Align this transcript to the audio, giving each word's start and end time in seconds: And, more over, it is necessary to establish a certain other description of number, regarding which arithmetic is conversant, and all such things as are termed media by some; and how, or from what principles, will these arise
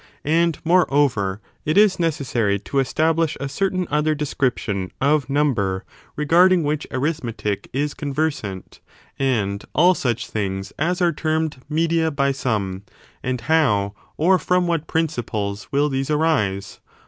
And, 0.25 0.57
more 0.65 0.91
over, 0.91 1.41
it 1.63 1.77
is 1.77 1.99
necessary 1.99 2.57
to 2.61 2.79
establish 2.79 3.37
a 3.39 3.47
certain 3.47 3.85
other 3.91 4.15
description 4.15 4.89
of 4.99 5.29
number, 5.29 5.85
regarding 6.15 6.63
which 6.63 6.87
arithmetic 6.89 7.69
is 7.71 7.93
conversant, 7.93 8.79
and 9.19 9.63
all 9.75 9.93
such 9.93 10.25
things 10.27 10.73
as 10.79 11.03
are 11.03 11.13
termed 11.13 11.61
media 11.69 12.09
by 12.09 12.31
some; 12.31 12.81
and 13.21 13.41
how, 13.41 13.93
or 14.17 14.39
from 14.39 14.65
what 14.65 14.87
principles, 14.87 15.67
will 15.71 15.87
these 15.87 16.09
arise 16.09 16.79